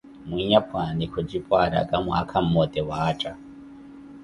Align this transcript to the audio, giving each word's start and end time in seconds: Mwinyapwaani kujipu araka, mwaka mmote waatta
Mwinyapwaani 0.25 1.07
kujipu 1.13 1.53
araka, 1.65 2.01
mwaka 2.01 2.41
mmote 2.41 2.81
waatta 2.89 3.35